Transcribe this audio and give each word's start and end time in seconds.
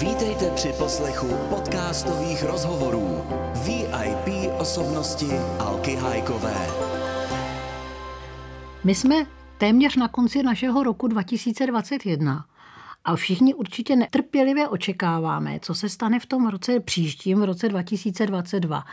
Vítejte 0.00 0.50
při 0.50 0.72
poslechu 0.78 1.26
podcastových 1.26 2.42
rozhovorů 2.42 3.22
VIP 3.64 4.52
osobnosti 4.58 5.26
Alky 5.58 5.96
Hajkové. 5.96 6.66
My 8.84 8.94
jsme 8.94 9.16
téměř 9.58 9.96
na 9.96 10.08
konci 10.08 10.42
našeho 10.42 10.82
roku 10.82 11.08
2021 11.08 12.44
a 13.04 13.16
všichni 13.16 13.54
určitě 13.54 13.96
netrpělivě 13.96 14.68
očekáváme, 14.68 15.60
co 15.60 15.74
se 15.74 15.88
stane 15.88 16.20
v 16.20 16.26
tom 16.26 16.48
roce 16.48 16.80
příštím, 16.80 17.40
v 17.40 17.44
roce 17.44 17.68
2022. 17.68 18.84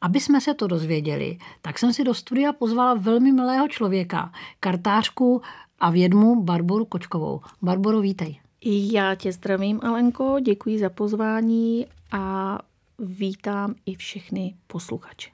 Aby 0.00 0.20
jsme 0.20 0.40
se 0.40 0.54
to 0.54 0.66
dozvěděli, 0.66 1.38
tak 1.62 1.78
jsem 1.78 1.92
si 1.92 2.04
do 2.04 2.14
studia 2.14 2.52
pozvala 2.52 2.94
velmi 2.94 3.32
milého 3.32 3.68
člověka, 3.68 4.32
kartářku 4.60 5.42
a 5.80 5.90
vědmu 5.90 6.42
Barboru 6.42 6.84
Kočkovou. 6.84 7.40
Barboro, 7.62 8.00
vítej. 8.00 8.47
Já 8.64 9.14
tě 9.14 9.32
zdravím, 9.32 9.80
Alenko, 9.82 10.36
děkuji 10.40 10.78
za 10.78 10.90
pozvání 10.90 11.86
a 12.12 12.58
vítám 12.98 13.74
i 13.86 13.94
všechny 13.94 14.54
posluchače. 14.66 15.30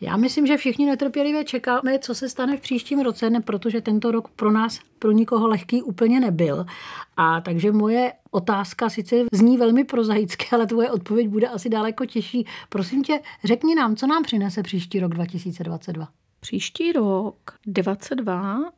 Já 0.00 0.16
myslím, 0.16 0.46
že 0.46 0.56
všichni 0.56 0.86
netrpělivě 0.86 1.44
čekáme, 1.44 1.98
co 1.98 2.14
se 2.14 2.28
stane 2.28 2.56
v 2.56 2.60
příštím 2.60 3.00
roce, 3.00 3.30
ne, 3.30 3.40
protože 3.40 3.80
tento 3.80 4.10
rok 4.10 4.28
pro 4.28 4.52
nás, 4.52 4.80
pro 4.98 5.12
nikoho 5.12 5.48
lehký 5.48 5.82
úplně 5.82 6.20
nebyl. 6.20 6.66
A 7.16 7.40
takže 7.40 7.72
moje 7.72 8.12
otázka 8.30 8.88
sice 8.88 9.16
zní 9.32 9.56
velmi 9.56 9.84
prozaicky, 9.84 10.46
ale 10.52 10.66
tvoje 10.66 10.90
odpověď 10.90 11.28
bude 11.28 11.48
asi 11.48 11.68
daleko 11.68 12.06
těžší. 12.06 12.46
Prosím 12.68 13.02
tě, 13.02 13.20
řekni 13.44 13.74
nám, 13.74 13.96
co 13.96 14.06
nám 14.06 14.22
přinese 14.22 14.62
příští 14.62 15.00
rok 15.00 15.14
2022. 15.14 16.08
Příští 16.40 16.92
rok 16.92 17.36
2022 17.66 18.72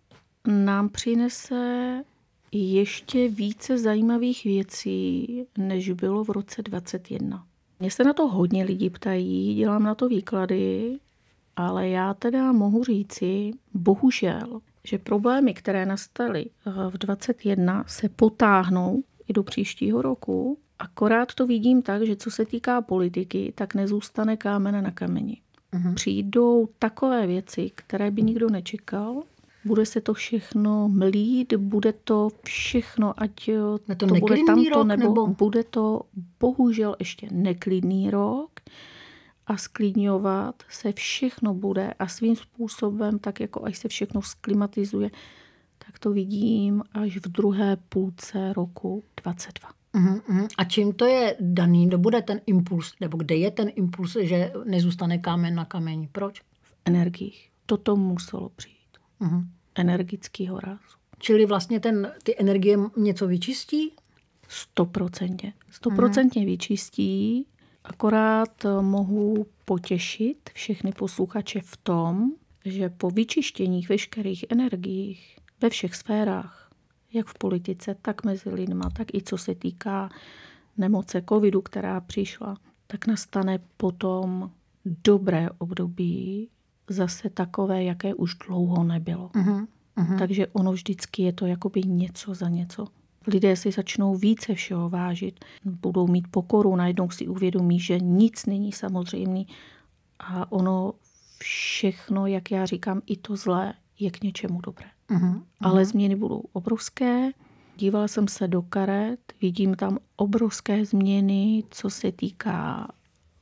nám 0.46 0.88
přinese 0.88 2.04
ještě 2.52 3.28
více 3.28 3.78
zajímavých 3.78 4.44
věcí, 4.44 5.44
než 5.58 5.90
bylo 5.90 6.24
v 6.24 6.30
roce 6.30 6.62
2021. 6.62 7.46
Mně 7.80 7.90
se 7.90 8.04
na 8.04 8.12
to 8.12 8.28
hodně 8.28 8.64
lidí 8.64 8.90
ptají, 8.90 9.54
dělám 9.54 9.82
na 9.82 9.94
to 9.94 10.08
výklady, 10.08 10.98
ale 11.56 11.88
já 11.88 12.14
teda 12.14 12.52
mohu 12.52 12.84
říci, 12.84 13.50
bohužel, 13.74 14.60
že 14.84 14.98
problémy, 14.98 15.54
které 15.54 15.86
nastaly 15.86 16.46
eh, 16.46 16.70
v 16.90 16.98
21, 16.98 17.84
se 17.86 18.08
potáhnou 18.08 19.02
i 19.28 19.32
do 19.32 19.42
příštího 19.42 20.02
roku. 20.02 20.58
Akorát 20.78 21.34
to 21.34 21.46
vidím 21.46 21.82
tak, 21.82 22.06
že 22.06 22.16
co 22.16 22.30
se 22.30 22.44
týká 22.44 22.80
politiky, 22.80 23.52
tak 23.54 23.74
nezůstane 23.74 24.36
kámen 24.36 24.84
na 24.84 24.90
kameni. 24.90 25.40
Uh-huh. 25.72 25.94
Přijdou 25.94 26.68
takové 26.78 27.26
věci, 27.26 27.70
které 27.74 28.10
by 28.10 28.22
nikdo 28.22 28.50
nečekal, 28.50 29.22
bude 29.64 29.86
se 29.86 30.00
to 30.00 30.14
všechno 30.14 30.88
mlít, 30.88 31.54
bude 31.54 31.92
to 31.92 32.28
všechno, 32.44 33.22
ať 33.22 33.48
Je 33.48 33.96
to, 33.96 34.06
to 34.06 34.14
bude 34.14 34.36
tamto, 34.46 34.70
rok, 34.70 34.86
nebo, 34.86 35.02
nebo 35.02 35.26
bude 35.26 35.64
to 35.64 36.00
bohužel 36.40 36.96
ještě 36.98 37.28
neklidný 37.30 38.10
rok 38.10 38.50
a 39.46 39.56
sklidňovat 39.56 40.62
se 40.68 40.92
všechno 40.92 41.54
bude 41.54 41.94
a 41.98 42.08
svým 42.08 42.36
způsobem, 42.36 43.18
tak 43.18 43.40
jako 43.40 43.64
až 43.64 43.78
se 43.78 43.88
všechno 43.88 44.22
sklimatizuje, 44.22 45.10
tak 45.86 45.98
to 45.98 46.12
vidím 46.12 46.82
až 46.92 47.16
v 47.16 47.28
druhé 47.28 47.76
půlce 47.76 48.52
roku 48.52 49.04
22. 49.22 49.70
Uh-huh. 49.94 50.48
A 50.58 50.64
čím 50.64 50.92
to 50.92 51.06
je 51.06 51.36
daný? 51.40 51.86
Kdo 51.86 51.98
bude 51.98 52.22
ten 52.22 52.40
impuls? 52.46 52.94
Nebo 53.00 53.16
kde 53.16 53.34
je 53.34 53.50
ten 53.50 53.70
impuls, 53.74 54.16
že 54.20 54.52
nezůstane 54.64 55.18
kámen 55.18 55.54
na 55.54 55.64
kameni? 55.64 56.08
Proč? 56.12 56.40
V 56.62 56.74
energiích. 56.84 57.50
Toto 57.66 57.96
muselo 57.96 58.48
přijít. 58.48 58.81
Uh-huh. 59.22 59.44
Energického 59.74 60.60
rázu. 60.60 60.96
Čili 61.18 61.46
vlastně 61.46 61.80
ten, 61.80 62.12
ty 62.22 62.34
energie 62.38 62.78
něco 62.96 63.26
vyčistí? 63.26 63.92
Stoprocentně. 64.48 65.52
Stoprocentně 65.70 66.42
uh-huh. 66.42 66.46
vyčistí. 66.46 67.46
Akorát 67.84 68.66
mohu 68.80 69.46
potěšit 69.64 70.50
všechny 70.54 70.92
posluchače 70.92 71.60
v 71.60 71.76
tom, 71.76 72.32
že 72.64 72.88
po 72.88 73.10
vyčištění 73.10 73.86
veškerých 73.88 74.44
energiích 74.48 75.38
ve 75.60 75.70
všech 75.70 75.94
sférách, 75.94 76.70
jak 77.12 77.26
v 77.26 77.38
politice, 77.38 77.96
tak 78.02 78.24
mezi 78.24 78.50
lidma, 78.50 78.90
tak 78.90 79.14
i 79.14 79.22
co 79.22 79.38
se 79.38 79.54
týká 79.54 80.10
nemoce 80.76 81.22
covidu, 81.28 81.62
která 81.62 82.00
přišla, 82.00 82.56
tak 82.86 83.06
nastane 83.06 83.58
potom 83.76 84.50
dobré 84.84 85.48
období, 85.58 86.48
zase 86.92 87.30
takové, 87.30 87.84
jaké 87.84 88.14
už 88.14 88.34
dlouho 88.34 88.84
nebylo. 88.84 89.28
Uh-huh, 89.28 89.66
uh-huh. 89.96 90.18
Takže 90.18 90.46
ono 90.46 90.72
vždycky 90.72 91.22
je 91.22 91.32
to 91.32 91.46
jakoby 91.46 91.82
něco 91.82 92.34
za 92.34 92.48
něco. 92.48 92.86
Lidé 93.26 93.56
si 93.56 93.70
začnou 93.70 94.16
více 94.16 94.54
všeho 94.54 94.90
vážit, 94.90 95.44
budou 95.64 96.06
mít 96.06 96.28
pokoru, 96.30 96.76
najednou 96.76 97.10
si 97.10 97.28
uvědomí, 97.28 97.80
že 97.80 97.98
nic 97.98 98.46
není 98.46 98.72
samozřejmý 98.72 99.46
a 100.18 100.52
ono 100.52 100.92
všechno, 101.38 102.26
jak 102.26 102.50
já 102.50 102.66
říkám, 102.66 103.02
i 103.06 103.16
to 103.16 103.36
zlé 103.36 103.74
je 103.98 104.10
k 104.10 104.22
něčemu 104.22 104.60
dobré. 104.60 104.86
Uh-huh, 105.10 105.42
Ale 105.60 105.84
změny 105.84 106.16
budou 106.16 106.42
obrovské. 106.52 107.30
Dívala 107.76 108.08
jsem 108.08 108.28
se 108.28 108.48
do 108.48 108.62
karet, 108.62 109.20
vidím 109.40 109.74
tam 109.74 109.98
obrovské 110.16 110.84
změny, 110.84 111.64
co 111.70 111.90
se 111.90 112.12
týká 112.12 112.88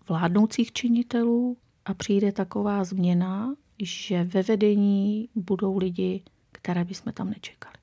vládnoucích 0.09 0.73
činitelů, 0.73 1.57
a 1.85 1.95
přijde 1.95 2.33
taková 2.33 2.85
změna, 2.85 3.55
že 3.83 4.25
ve 4.25 4.43
vedení 4.43 5.29
budou 5.35 5.79
lidi, 5.79 6.23
které 6.53 6.85
bychom 6.85 7.13
tam 7.13 7.31
nečekali. 7.31 7.75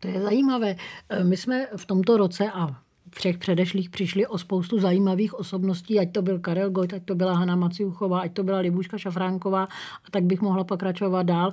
To 0.00 0.08
je 0.08 0.22
zajímavé. 0.22 0.76
E, 1.08 1.24
my 1.24 1.36
jsme 1.36 1.66
v 1.76 1.86
tomto 1.86 2.16
roce 2.16 2.50
a 2.50 2.84
třech 3.10 3.38
předešlých 3.38 3.90
přišli 3.90 4.26
o 4.26 4.38
spoustu 4.38 4.78
zajímavých 4.78 5.34
osobností, 5.34 5.98
ať 5.98 6.12
to 6.12 6.22
byl 6.22 6.38
Karel 6.38 6.70
Gojt, 6.70 6.92
ať 6.92 7.04
to 7.04 7.14
byla 7.14 7.34
Hanna 7.34 7.56
Maciuchová, 7.56 8.20
ať 8.20 8.32
to 8.32 8.42
byla 8.42 8.58
Libuška 8.58 8.98
Šafránková 8.98 9.64
a 10.04 10.10
tak 10.10 10.24
bych 10.24 10.40
mohla 10.40 10.64
pokračovat 10.64 11.22
dál. 11.22 11.52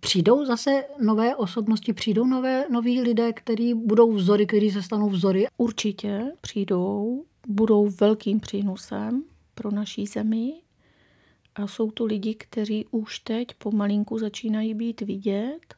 Přijdou 0.00 0.44
zase 0.44 0.84
nové 1.00 1.36
osobnosti, 1.36 1.92
přijdou 1.92 2.26
nové, 2.26 2.64
noví 2.70 3.00
lidé, 3.00 3.32
kteří 3.32 3.74
budou 3.74 4.12
vzory, 4.12 4.46
kteří 4.46 4.70
se 4.70 4.82
stanou 4.82 5.08
vzory? 5.08 5.46
Určitě 5.56 6.32
přijdou, 6.40 7.24
budou 7.48 7.88
velkým 8.00 8.40
přínosem 8.40 9.22
pro 9.54 9.70
naší 9.70 10.06
zemi 10.06 10.52
a 11.54 11.66
jsou 11.66 11.90
to 11.90 12.04
lidi, 12.04 12.34
kteří 12.34 12.86
už 12.90 13.18
teď 13.18 13.48
pomalinku 13.58 14.18
začínají 14.18 14.74
být 14.74 15.00
vidět, 15.00 15.74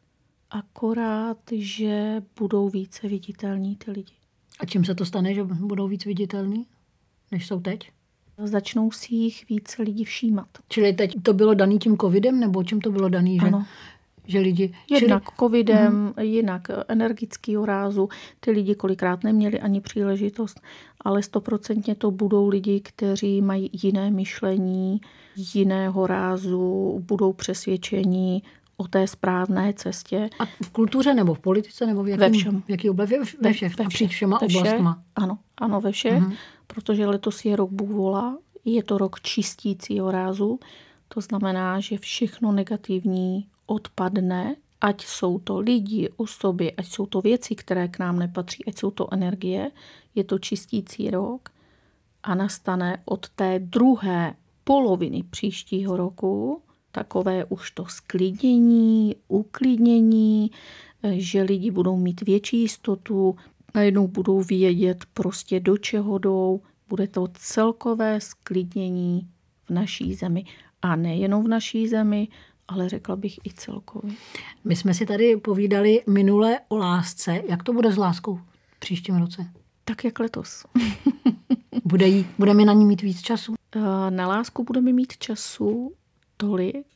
akorát, 0.50 1.38
že 1.52 2.22
budou 2.38 2.68
více 2.68 3.08
viditelní 3.08 3.76
ty 3.76 3.90
lidi. 3.90 4.12
A 4.60 4.66
čím 4.66 4.84
se 4.84 4.94
to 4.94 5.04
stane, 5.04 5.34
že 5.34 5.44
budou 5.44 5.88
víc 5.88 6.04
viditelní, 6.04 6.66
než 7.32 7.46
jsou 7.46 7.60
teď? 7.60 7.90
Začnou 8.38 8.90
si 8.90 9.14
jich 9.14 9.48
více 9.48 9.82
lidi 9.82 10.04
všímat. 10.04 10.48
Čili 10.68 10.92
teď 10.92 11.22
to 11.22 11.32
bylo 11.32 11.54
daný 11.54 11.78
tím 11.78 11.96
covidem, 11.98 12.40
nebo 12.40 12.64
čím 12.64 12.80
to 12.80 12.90
bylo 12.90 13.08
daný? 13.08 13.38
Že? 13.38 13.46
Ano, 13.46 13.66
že 14.26 14.40
lidi... 14.40 14.74
Jednak 14.90 15.22
Čili... 15.22 15.36
covidem, 15.38 16.12
uh-huh. 16.16 16.22
jinak 16.22 16.68
energického 16.88 17.66
rázu. 17.66 18.08
Ty 18.40 18.50
lidi 18.50 18.74
kolikrát 18.74 19.24
neměli 19.24 19.60
ani 19.60 19.80
příležitost, 19.80 20.60
ale 21.00 21.22
stoprocentně 21.22 21.94
to 21.94 22.10
budou 22.10 22.48
lidi, 22.48 22.80
kteří 22.80 23.42
mají 23.42 23.70
jiné 23.82 24.10
myšlení, 24.10 25.00
jiného 25.54 26.06
rázu, 26.06 26.98
budou 27.08 27.32
přesvědčení 27.32 28.42
o 28.76 28.88
té 28.88 29.06
správné 29.06 29.72
cestě. 29.72 30.30
A 30.38 30.44
v 30.44 30.70
kultuře 30.70 31.14
nebo 31.14 31.34
v 31.34 31.38
politice 31.38 31.86
nebo 31.86 32.02
v 32.02 32.08
jakém, 32.08 32.32
ve 32.32 32.38
všem. 32.38 32.62
V 32.66 32.70
jaký 32.70 32.90
oblasti? 32.90 33.18
Ve, 33.18 33.24
ve 33.40 33.52
všech, 33.52 33.78
ve 33.78 33.88
všech. 33.88 34.10
všema 34.10 34.38
ve 34.42 34.48
všech, 34.48 34.60
oblastma. 34.60 35.02
Ano, 35.16 35.38
ano, 35.56 35.80
ve 35.80 35.92
všech, 35.92 36.22
uh-huh. 36.22 36.36
protože 36.66 37.06
letos 37.06 37.44
je 37.44 37.56
rok 37.56 37.70
Bůh 37.70 37.90
je 38.66 38.82
to 38.82 38.98
rok 38.98 39.20
čistícího 39.20 40.10
rázu, 40.10 40.58
to 41.08 41.20
znamená, 41.20 41.80
že 41.80 41.98
všechno 41.98 42.52
negativní 42.52 43.46
odpadne, 43.66 44.56
ať 44.80 45.04
jsou 45.04 45.38
to 45.38 45.58
lidi, 45.58 46.08
osoby, 46.16 46.72
ať 46.72 46.86
jsou 46.86 47.06
to 47.06 47.20
věci, 47.20 47.54
které 47.54 47.88
k 47.88 47.98
nám 47.98 48.18
nepatří, 48.18 48.64
ať 48.64 48.78
jsou 48.78 48.90
to 48.90 49.14
energie, 49.14 49.70
je 50.14 50.24
to 50.24 50.38
čistící 50.38 51.10
rok 51.10 51.48
a 52.22 52.34
nastane 52.34 53.02
od 53.04 53.28
té 53.28 53.58
druhé 53.58 54.34
poloviny 54.64 55.22
příštího 55.22 55.96
roku 55.96 56.62
takové 56.96 57.44
už 57.44 57.70
to 57.70 57.86
sklidnění, 57.86 59.16
uklidnění, 59.28 60.50
že 61.12 61.42
lidi 61.42 61.70
budou 61.70 61.96
mít 61.96 62.20
větší 62.20 62.60
jistotu, 62.60 63.36
najednou 63.74 64.08
budou 64.08 64.42
vědět 64.42 65.04
prostě 65.14 65.60
do 65.60 65.76
čeho 65.76 66.18
jdou, 66.18 66.60
bude 66.88 67.06
to 67.08 67.28
celkové 67.34 68.20
sklidnění 68.20 69.28
v 69.64 69.70
naší 69.70 70.14
zemi. 70.14 70.44
A 70.82 70.96
nejenom 70.96 71.44
v 71.44 71.48
naší 71.48 71.88
zemi, 71.88 72.28
ale 72.68 72.88
řekla 72.88 73.16
bych 73.16 73.38
i 73.46 73.52
celkově. 73.54 74.14
My 74.64 74.76
jsme 74.76 74.94
si 74.94 75.06
tady 75.06 75.36
povídali 75.36 76.02
minule 76.06 76.60
o 76.68 76.76
lásce. 76.76 77.42
Jak 77.48 77.62
to 77.62 77.72
bude 77.72 77.92
s 77.92 77.96
láskou 77.96 78.36
v 78.76 78.78
příštím 78.78 79.16
roce? 79.16 79.50
Tak 79.84 80.04
jak 80.04 80.18
letos. 80.18 80.64
bude 81.84 82.06
jí, 82.06 82.26
budeme 82.38 82.64
na 82.64 82.72
ní 82.72 82.84
mít 82.84 83.02
víc 83.02 83.20
času? 83.20 83.54
Eh, 83.76 84.10
na 84.10 84.28
lásku 84.28 84.64
budeme 84.64 84.92
mít 84.92 85.16
času 85.18 85.92
tolik, 86.36 86.86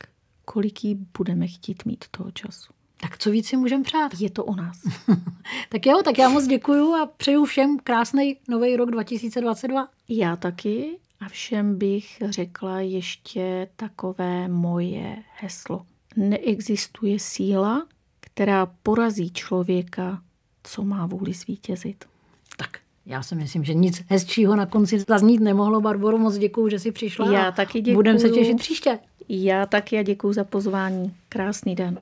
kolik 0.44 0.84
jí 0.84 1.06
budeme 1.18 1.46
chtít 1.46 1.84
mít 1.84 2.04
toho 2.10 2.30
času. 2.30 2.72
Tak 3.00 3.18
co 3.18 3.30
víc 3.30 3.48
si 3.48 3.56
můžeme 3.56 3.84
přát? 3.84 4.12
Je 4.20 4.30
to 4.30 4.44
o 4.44 4.54
nás. 4.54 4.76
tak 5.68 5.86
jo, 5.86 6.02
tak 6.04 6.18
já 6.18 6.28
moc 6.28 6.46
děkuju 6.46 6.94
a 6.94 7.06
přeju 7.06 7.44
všem 7.44 7.78
krásný 7.78 8.36
nový 8.48 8.76
rok 8.76 8.90
2022. 8.90 9.88
Já 10.08 10.36
taky 10.36 10.98
a 11.20 11.28
všem 11.28 11.78
bych 11.78 12.22
řekla 12.30 12.80
ještě 12.80 13.68
takové 13.76 14.48
moje 14.48 15.16
heslo. 15.40 15.86
Neexistuje 16.16 17.18
síla, 17.18 17.86
která 18.20 18.66
porazí 18.66 19.30
člověka, 19.30 20.22
co 20.62 20.84
má 20.84 21.06
vůli 21.06 21.32
zvítězit. 21.32 22.04
Tak, 22.56 22.78
já 23.06 23.22
si 23.22 23.34
myslím, 23.34 23.64
že 23.64 23.74
nic 23.74 24.02
hezčího 24.08 24.56
na 24.56 24.66
konci 24.66 24.98
zaznít 25.08 25.40
nemohlo. 25.40 25.80
Barboro, 25.80 26.18
moc 26.18 26.38
děkuji, 26.38 26.68
že 26.68 26.78
jsi 26.78 26.92
přišla. 26.92 27.32
Já 27.32 27.52
taky 27.52 27.80
děkuji. 27.80 27.94
Budeme 27.94 28.18
se 28.18 28.30
těšit 28.30 28.58
příště. 28.58 28.98
Já 29.28 29.66
taky 29.66 29.98
a 29.98 30.02
děkuji 30.02 30.32
za 30.32 30.44
pozvání. 30.44 31.14
Krásný 31.28 31.74
den. 31.74 31.98